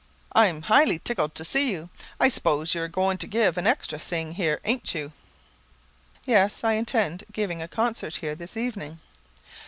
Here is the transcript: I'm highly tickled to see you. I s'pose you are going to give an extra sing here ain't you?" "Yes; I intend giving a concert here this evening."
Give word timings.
I'm 0.33 0.63
highly 0.63 0.97
tickled 0.97 1.35
to 1.35 1.45
see 1.45 1.71
you. 1.71 1.91
I 2.19 2.27
s'pose 2.29 2.73
you 2.73 2.81
are 2.81 2.87
going 2.87 3.19
to 3.19 3.27
give 3.27 3.55
an 3.55 3.67
extra 3.67 3.99
sing 3.99 4.31
here 4.31 4.59
ain't 4.65 4.95
you?" 4.95 5.11
"Yes; 6.25 6.63
I 6.63 6.71
intend 6.73 7.23
giving 7.31 7.61
a 7.61 7.67
concert 7.67 8.15
here 8.15 8.33
this 8.33 8.57
evening." 8.57 8.99